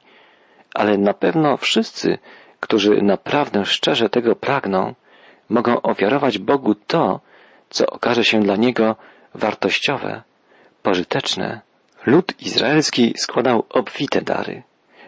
ale 0.73 0.97
na 0.97 1.13
pewno 1.13 1.57
wszyscy, 1.57 2.17
którzy 2.61 3.01
naprawdę 3.01 3.65
szczerze 3.65 4.09
tego 4.09 4.35
pragną, 4.35 4.93
mogą 5.49 5.81
ofiarować 5.81 6.37
Bogu 6.37 6.75
to, 6.75 7.19
co 7.69 7.87
okaże 7.87 8.23
się 8.25 8.39
dla 8.39 8.55
niego 8.55 8.95
wartościowe, 9.33 10.21
pożyteczne. 10.83 11.61
Lud 12.05 12.41
izraelski 12.41 13.13
składał 13.17 13.63
obfite 13.69 14.21
dary. 14.21 14.63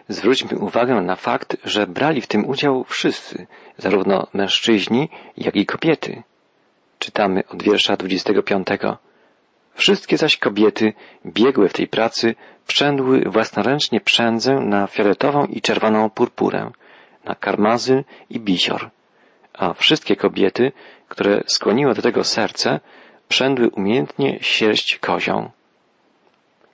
Zwróćmy 0.08 0.58
uwagę 0.58 0.94
na 0.94 1.16
fakt, 1.16 1.56
że 1.64 1.86
brali 1.86 2.20
w 2.20 2.26
tym 2.26 2.48
udział 2.48 2.84
wszyscy, 2.84 3.46
zarówno 3.78 4.26
mężczyźni, 4.34 5.08
jak 5.36 5.56
i 5.56 5.66
kobiety. 5.66 6.22
Czytamy 6.98 7.42
od 7.48 7.62
wiersza 7.62 7.96
25. 7.96 8.66
Wszystkie 9.74 10.16
zaś 10.16 10.36
kobiety 10.36 10.92
biegłe 11.26 11.68
w 11.68 11.72
tej 11.72 11.88
pracy 11.88 12.34
przędły 12.66 13.20
własnoręcznie 13.20 14.00
przędzę 14.00 14.54
na 14.54 14.86
fioletową 14.86 15.46
i 15.46 15.60
czerwoną 15.60 16.10
purpurę, 16.10 16.70
na 17.24 17.34
karmazyn 17.34 18.04
i 18.30 18.40
bisior, 18.40 18.90
a 19.52 19.72
wszystkie 19.72 20.16
kobiety, 20.16 20.72
które 21.08 21.42
skłoniło 21.46 21.94
do 21.94 22.02
tego 22.02 22.24
serce, 22.24 22.80
przędły 23.28 23.70
umiejętnie 23.70 24.38
sierść 24.40 24.98
kozią. 24.98 25.50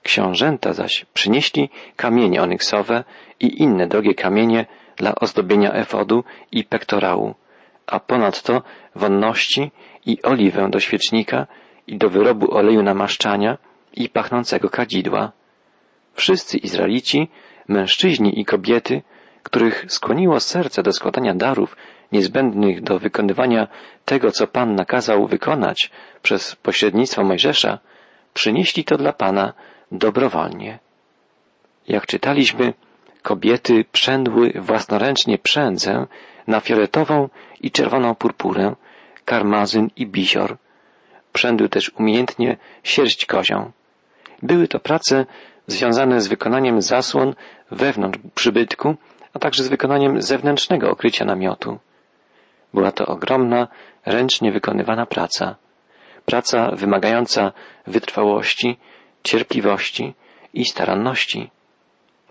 Książęta 0.03 0.73
zaś 0.73 1.05
przynieśli 1.13 1.69
kamienie 1.95 2.41
onyksowe 2.41 3.03
i 3.39 3.61
inne 3.63 3.87
drogie 3.87 4.13
kamienie 4.13 4.65
dla 4.95 5.15
ozdobienia 5.15 5.73
efodu 5.73 6.23
i 6.51 6.63
pektorału, 6.63 7.35
a 7.87 7.99
ponadto 7.99 8.61
wonności 8.95 9.71
i 10.05 10.21
oliwę 10.21 10.69
do 10.69 10.79
świecznika 10.79 11.47
i 11.87 11.97
do 11.97 12.09
wyrobu 12.09 12.55
oleju 12.55 12.83
namaszczania 12.83 13.57
i 13.93 14.09
pachnącego 14.09 14.69
kadzidła. 14.69 15.31
Wszyscy 16.13 16.57
Izraelici, 16.57 17.27
mężczyźni 17.67 18.39
i 18.39 18.45
kobiety, 18.45 19.01
których 19.43 19.85
skłoniło 19.87 20.39
serce 20.39 20.83
do 20.83 20.93
składania 20.93 21.33
darów 21.33 21.75
niezbędnych 22.11 22.81
do 22.81 22.99
wykonywania 22.99 23.67
tego, 24.05 24.31
co 24.31 24.47
Pan 24.47 24.75
nakazał 24.75 25.27
wykonać 25.27 25.91
przez 26.21 26.55
pośrednictwo 26.55 27.23
Mojżesza, 27.23 27.79
przynieśli 28.33 28.83
to 28.83 28.97
dla 28.97 29.13
Pana 29.13 29.53
dobrowolnie. 29.91 30.79
Jak 31.87 32.05
czytaliśmy, 32.05 32.73
kobiety 33.21 33.85
przędły 33.91 34.53
własnoręcznie 34.55 35.37
przędzę 35.37 36.07
na 36.47 36.59
fioletową 36.59 37.29
i 37.61 37.71
czerwoną 37.71 38.15
purpurę, 38.15 38.75
karmazyn 39.25 39.89
i 39.95 40.07
bisior. 40.07 40.57
Przędły 41.33 41.69
też 41.69 41.91
umiejętnie 41.99 42.57
sierść 42.83 43.25
kozią. 43.25 43.71
Były 44.43 44.67
to 44.67 44.79
prace 44.79 45.25
związane 45.67 46.21
z 46.21 46.27
wykonaniem 46.27 46.81
zasłon 46.81 47.35
wewnątrz 47.71 48.19
przybytku, 48.35 48.95
a 49.33 49.39
także 49.39 49.63
z 49.63 49.67
wykonaniem 49.67 50.21
zewnętrznego 50.21 50.91
okrycia 50.91 51.25
namiotu. 51.25 51.79
Była 52.73 52.91
to 52.91 53.05
ogromna, 53.05 53.67
ręcznie 54.05 54.51
wykonywana 54.51 55.05
praca. 55.05 55.55
Praca 56.25 56.71
wymagająca 56.75 57.51
wytrwałości, 57.87 58.77
cierpliwości 59.23 60.13
i 60.53 60.65
staranności. 60.65 61.49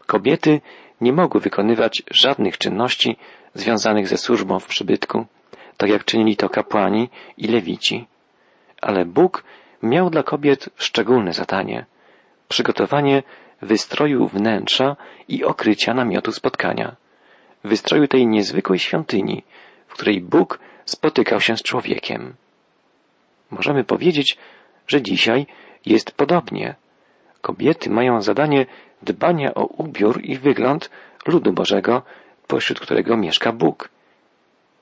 Kobiety 0.06 0.60
nie 1.00 1.12
mogły 1.12 1.40
wykonywać 1.40 2.02
żadnych 2.10 2.58
czynności 2.58 3.16
związanych 3.54 4.08
ze 4.08 4.16
służbą 4.16 4.58
w 4.60 4.66
przybytku, 4.66 5.26
tak 5.76 5.90
jak 5.90 6.04
czynili 6.04 6.36
to 6.36 6.48
kapłani 6.48 7.08
i 7.36 7.48
lewici. 7.48 8.06
Ale 8.80 9.04
Bóg 9.04 9.44
miał 9.82 10.10
dla 10.10 10.22
kobiet 10.22 10.68
szczególne 10.76 11.32
zadanie 11.32 11.86
przygotowanie 12.50 13.22
wystroju 13.62 14.28
wnętrza 14.28 14.96
i 15.28 15.44
okrycia 15.44 15.94
namiotu 15.94 16.32
spotkania, 16.32 16.96
wystroju 17.64 18.08
tej 18.08 18.26
niezwykłej 18.26 18.78
świątyni, 18.78 19.42
w 19.86 19.94
której 19.94 20.20
Bóg 20.20 20.58
spotykał 20.84 21.40
się 21.40 21.56
z 21.56 21.62
człowiekiem. 21.62 22.34
Możemy 23.50 23.84
powiedzieć, 23.84 24.38
że 24.86 25.02
dzisiaj 25.02 25.46
jest 25.86 26.12
podobnie. 26.12 26.74
Kobiety 27.40 27.90
mają 27.90 28.22
zadanie 28.22 28.66
dbania 29.02 29.54
o 29.54 29.64
ubiór 29.64 30.20
i 30.24 30.38
wygląd 30.38 30.90
ludu 31.26 31.52
Bożego, 31.52 32.02
pośród 32.46 32.80
którego 32.80 33.16
mieszka 33.16 33.52
Bóg. 33.52 33.88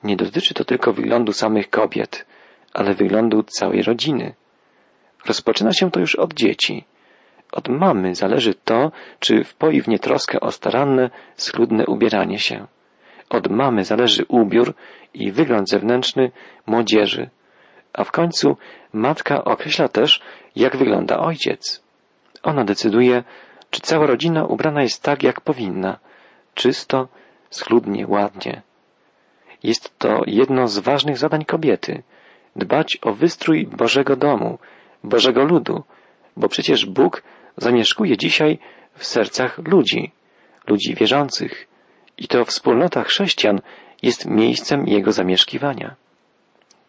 Nie 0.03 0.15
dotyczy 0.15 0.53
to 0.53 0.65
tylko 0.65 0.93
wyglądu 0.93 1.33
samych 1.33 1.69
kobiet, 1.69 2.25
ale 2.73 2.93
wyglądu 2.93 3.43
całej 3.43 3.81
rodziny. 3.83 4.33
Rozpoczyna 5.25 5.73
się 5.73 5.91
to 5.91 5.99
już 5.99 6.15
od 6.15 6.33
dzieci. 6.33 6.85
Od 7.51 7.69
mamy 7.69 8.15
zależy 8.15 8.53
to, 8.53 8.91
czy 9.19 9.43
wpoi 9.43 9.81
w 9.81 9.87
nietroskę 9.87 10.39
o 10.39 10.51
staranne, 10.51 11.09
schludne 11.35 11.85
ubieranie 11.85 12.39
się. 12.39 12.67
Od 13.29 13.47
mamy 13.51 13.83
zależy 13.83 14.25
ubiór 14.27 14.73
i 15.13 15.31
wygląd 15.31 15.69
zewnętrzny 15.69 16.31
młodzieży, 16.65 17.29
a 17.93 18.03
w 18.03 18.11
końcu 18.11 18.57
matka 18.93 19.43
określa 19.43 19.87
też, 19.87 20.21
jak 20.55 20.77
wygląda 20.77 21.19
ojciec. 21.19 21.83
Ona 22.43 22.63
decyduje, 22.63 23.23
czy 23.69 23.81
cała 23.81 24.05
rodzina 24.07 24.45
ubrana 24.45 24.81
jest 24.81 25.03
tak, 25.03 25.23
jak 25.23 25.41
powinna, 25.41 25.99
czysto, 26.53 27.07
schludnie, 27.49 28.07
ładnie. 28.07 28.61
Jest 29.63 29.99
to 29.99 30.21
jedno 30.27 30.67
z 30.67 30.79
ważnych 30.79 31.17
zadań 31.17 31.45
kobiety 31.45 32.03
dbać 32.55 32.97
o 33.01 33.13
wystrój 33.13 33.67
Bożego 33.67 34.15
domu, 34.15 34.59
Bożego 35.03 35.43
ludu, 35.43 35.83
bo 36.37 36.49
przecież 36.49 36.85
Bóg 36.85 37.23
zamieszkuje 37.59 38.17
dzisiaj 38.17 38.59
w 38.93 39.05
sercach 39.05 39.57
ludzi, 39.57 40.11
ludzi 40.67 40.95
wierzących, 40.95 41.67
i 42.17 42.27
to 42.27 42.45
wspólnota 42.45 43.03
chrześcijan 43.03 43.61
jest 44.01 44.25
miejscem 44.25 44.87
jego 44.87 45.11
zamieszkiwania. 45.11 45.95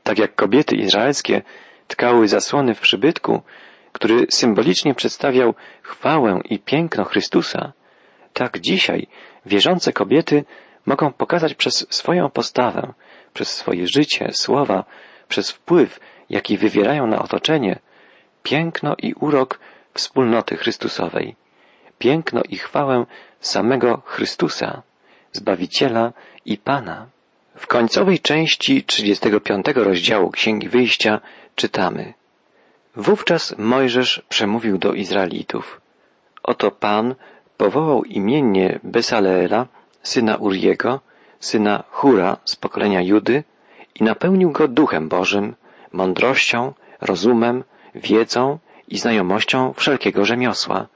Tak 0.02 0.18
jak 0.18 0.34
kobiety 0.34 0.76
izraelskie 0.76 1.42
tkały 1.88 2.28
zasłony 2.28 2.74
w 2.74 2.80
przybytku, 2.80 3.42
który 3.92 4.26
symbolicznie 4.30 4.94
przedstawiał 4.94 5.54
chwałę 5.82 6.40
i 6.44 6.58
piękno 6.58 7.04
Chrystusa, 7.04 7.72
tak 8.32 8.60
dzisiaj 8.60 9.06
wierzące 9.46 9.92
kobiety 9.92 10.44
mogą 10.86 11.12
pokazać 11.12 11.54
przez 11.54 11.86
swoją 11.90 12.30
postawę, 12.30 12.92
przez 13.32 13.48
swoje 13.56 13.86
życie, 13.86 14.28
słowa, 14.32 14.84
przez 15.28 15.50
wpływ, 15.50 16.00
jaki 16.30 16.56
wywierają 16.56 17.06
na 17.06 17.22
otoczenie, 17.22 17.78
piękno 18.42 18.94
i 18.98 19.14
urok 19.14 19.60
wspólnoty 19.94 20.56
Chrystusowej, 20.56 21.36
piękno 21.98 22.42
i 22.48 22.56
chwałę 22.56 23.06
samego 23.40 24.02
Chrystusa, 24.04 24.82
Zbawiciela 25.32 26.12
i 26.44 26.58
Pana. 26.58 27.06
W 27.56 27.66
końcowej 27.66 28.18
części 28.20 28.84
35 28.84 29.66
rozdziału 29.74 30.30
Księgi 30.30 30.68
Wyjścia 30.68 31.20
czytamy 31.56 32.14
Wówczas 32.96 33.54
Mojżesz 33.58 34.22
przemówił 34.28 34.78
do 34.78 34.92
Izraelitów. 34.92 35.80
Oto 36.42 36.70
Pan 36.70 37.14
powołał 37.56 38.04
imiennie 38.04 38.80
Besaleela, 38.82 39.66
syna 40.02 40.36
Uriego, 40.36 41.00
syna 41.40 41.84
Hura 41.90 42.36
z 42.44 42.56
pokolenia 42.56 43.02
Judy 43.02 43.44
i 43.94 44.04
napełnił 44.04 44.50
go 44.50 44.68
duchem 44.68 45.08
Bożym, 45.08 45.54
mądrością, 45.92 46.72
rozumem, 47.00 47.64
wiedzą 47.94 48.58
i 48.90 48.98
znajomością 48.98 49.72
wszelkiego 49.72 50.24
rzemiosła, 50.24 50.86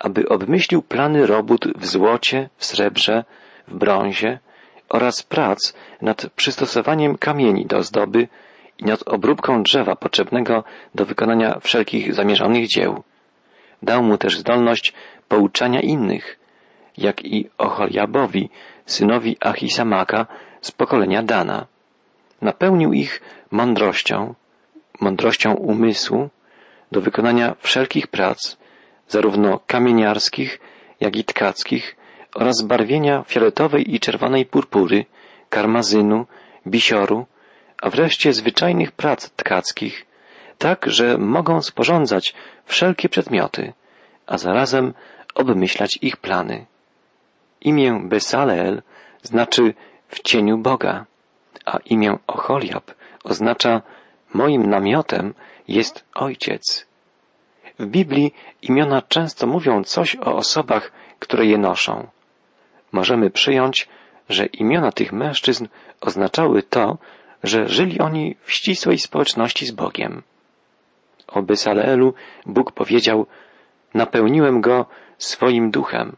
aby 0.00 0.28
obmyślił 0.28 0.82
plany 0.82 1.26
robót 1.26 1.66
w 1.76 1.86
złocie, 1.86 2.48
w 2.56 2.64
srebrze, 2.64 3.24
w 3.68 3.74
brązie 3.74 4.38
oraz 4.88 5.22
prac 5.22 5.74
nad 6.02 6.26
przystosowaniem 6.36 7.18
kamieni 7.18 7.66
do 7.66 7.76
ozdoby 7.76 8.28
i 8.78 8.84
nad 8.84 9.08
obróbką 9.08 9.62
drzewa 9.62 9.96
potrzebnego 9.96 10.64
do 10.94 11.04
wykonania 11.04 11.58
wszelkich 11.60 12.14
zamierzonych 12.14 12.68
dzieł. 12.68 13.02
Dał 13.82 14.02
mu 14.02 14.18
też 14.18 14.38
zdolność 14.38 14.92
pouczania 15.28 15.80
innych, 15.80 16.38
jak 16.98 17.24
i 17.24 17.50
Ocholiabowi, 17.58 18.50
synowi 18.86 19.36
Achisamaka 19.40 20.26
z 20.60 20.70
pokolenia 20.70 21.22
Dana. 21.22 21.66
Napełnił 22.42 22.92
ich 22.92 23.22
mądrością, 23.50 24.34
mądrością 25.00 25.54
umysłu 25.54 26.28
do 26.92 27.00
wykonania 27.00 27.56
wszelkich 27.58 28.06
prac, 28.06 28.56
zarówno 29.08 29.60
kamieniarskich, 29.66 30.60
jak 31.00 31.16
i 31.16 31.24
tkackich 31.24 31.96
oraz 32.34 32.62
barwienia 32.62 33.22
fioletowej 33.22 33.94
i 33.94 34.00
czerwonej 34.00 34.46
purpury, 34.46 35.04
karmazynu, 35.50 36.26
bisioru, 36.66 37.26
a 37.82 37.90
wreszcie 37.90 38.32
zwyczajnych 38.32 38.92
prac 38.92 39.30
tkackich, 39.30 40.06
tak, 40.58 40.86
że 40.86 41.18
mogą 41.18 41.62
sporządzać 41.62 42.34
wszelkie 42.64 43.08
przedmioty, 43.08 43.72
a 44.26 44.38
zarazem 44.38 44.94
obmyślać 45.34 45.98
ich 46.02 46.16
plany. 46.16 46.66
Imię 47.60 48.00
Besaleel 48.04 48.82
znaczy 49.22 49.74
w 50.08 50.22
cieniu 50.22 50.58
Boga, 50.58 51.06
a 51.64 51.78
imię 51.84 52.18
Ocholiab 52.26 52.90
oznacza 53.24 53.82
moim 54.34 54.66
namiotem 54.66 55.34
jest 55.68 56.04
Ojciec. 56.14 56.86
W 57.78 57.86
Biblii 57.86 58.34
imiona 58.62 59.02
często 59.02 59.46
mówią 59.46 59.84
coś 59.84 60.16
o 60.16 60.36
osobach, 60.36 60.92
które 61.18 61.46
je 61.46 61.58
noszą. 61.58 62.08
Możemy 62.92 63.30
przyjąć, 63.30 63.88
że 64.28 64.46
imiona 64.46 64.92
tych 64.92 65.12
mężczyzn 65.12 65.66
oznaczały 66.00 66.62
to, 66.62 66.98
że 67.42 67.68
żyli 67.68 68.00
oni 68.00 68.36
w 68.42 68.52
ścisłej 68.52 68.98
społeczności 68.98 69.66
z 69.66 69.70
Bogiem. 69.70 70.22
O 71.28 71.42
Besaleelu 71.42 72.14
Bóg 72.46 72.72
powiedział, 72.72 73.26
napełniłem 73.94 74.60
go 74.60 74.86
swoim 75.18 75.70
duchem. 75.70 76.16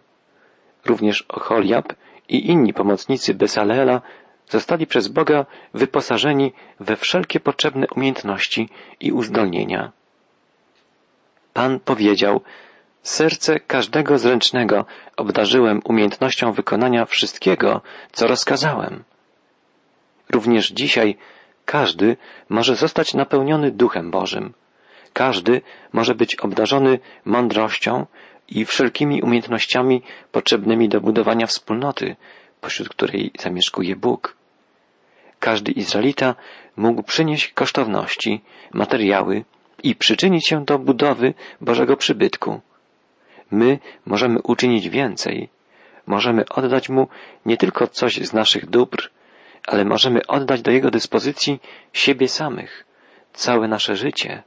Również 0.85 1.23
Ocholiab 1.23 1.93
i 2.29 2.51
inni 2.51 2.75
pomocnicy 2.75 3.35
Besaleela 3.35 4.03
zostali 4.49 4.87
przez 4.87 5.09
Boga 5.09 5.47
wyposażeni 5.75 6.53
we 6.81 6.97
wszelkie 6.97 7.41
potrzebne 7.41 7.87
umiejętności 7.97 8.69
i 9.01 9.13
uzdolnienia. 9.13 9.93
Pan 11.53 11.81
powiedział, 11.81 12.41
serce 13.03 13.61
każdego 13.61 14.19
zręcznego 14.19 14.85
obdarzyłem 15.17 15.81
umiejętnością 15.85 16.53
wykonania 16.53 17.05
wszystkiego, 17.05 17.81
co 18.13 18.27
rozkazałem. 18.27 19.05
Również 20.31 20.71
dzisiaj 20.71 21.17
każdy 21.65 22.17
może 22.49 22.77
zostać 22.77 23.15
napełniony 23.15 23.71
Duchem 23.71 24.11
Bożym. 24.11 24.55
Każdy 25.13 25.63
może 25.93 26.15
być 26.15 26.37
obdarzony 26.37 26.99
mądrością 27.25 28.07
i 28.49 28.65
wszelkimi 28.65 29.23
umiejętnościami 29.23 30.03
potrzebnymi 30.33 30.89
do 30.89 31.01
budowania 31.01 31.47
wspólnoty, 31.47 32.17
pośród 32.65 32.89
której 32.89 33.31
zamieszkuje 33.39 33.97
Bóg. 33.97 34.37
Każdy 35.41 35.73
Izraelita 35.73 36.35
mógł 36.77 37.03
przynieść 37.03 37.53
kosztowności, 37.53 38.41
materiały 38.73 39.45
i 39.83 39.95
przyczynić 39.95 40.49
się 40.49 40.65
do 40.65 40.79
budowy 40.79 41.35
Bożego 41.61 41.97
przybytku. 41.97 42.61
My 43.51 43.79
możemy 44.07 44.43
uczynić 44.43 44.89
więcej. 44.89 45.49
Możemy 46.07 46.49
oddać 46.49 46.89
Mu 46.89 47.09
nie 47.47 47.57
tylko 47.57 47.87
coś 47.87 48.17
z 48.17 48.33
naszych 48.33 48.67
dóbr, 48.67 49.11
ale 49.67 49.85
możemy 49.85 50.27
oddać 50.27 50.63
do 50.63 50.71
Jego 50.71 50.91
dyspozycji 50.91 51.61
siebie 51.93 52.29
samych, 52.29 52.85
całe 53.33 53.69
nasze 53.69 53.97
życie. 53.97 54.43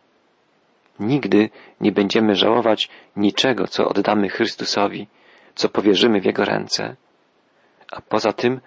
Nigdy 0.99 1.49
nie 1.81 1.91
będziemy 1.91 2.35
żałować 2.35 2.89
niczego, 3.15 3.67
co 3.67 3.89
oddamy 3.89 4.29
Chrystusowi, 4.29 5.07
co 5.55 5.69
powierzymy 5.69 6.21
w 6.21 6.25
Jego 6.25 6.45
ręce. 6.45 6.95
A 7.91 8.01
poza 8.01 8.33
tym, 8.33 8.59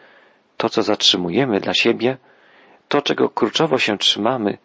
to 0.57 0.69
co 0.69 0.83
zatrzymujemy 0.83 1.61
dla 1.61 1.75
siebie, 1.75 2.17
to 2.89 3.03
czego 3.03 3.29
kurczowo 3.29 3.79
się 3.79 3.99
trzymamy, 3.99 4.59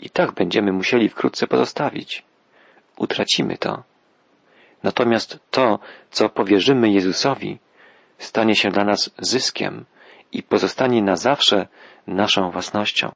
i 0.00 0.10
tak 0.10 0.32
będziemy 0.32 0.72
musieli 0.72 1.08
wkrótce 1.08 1.46
pozostawić. 1.46 2.24
Utracimy 2.96 3.58
to. 3.58 3.82
Natomiast 4.82 5.38
to, 5.50 5.78
co 6.10 6.28
powierzymy 6.28 6.90
Jezusowi, 6.90 7.58
stanie 8.18 8.56
się 8.56 8.68
dla 8.70 8.84
nas 8.84 9.10
zyskiem 9.18 9.84
i 10.32 10.42
pozostanie 10.42 11.02
na 11.02 11.16
zawsze 11.16 11.66
naszą 12.06 12.50
własnością. 12.50 13.04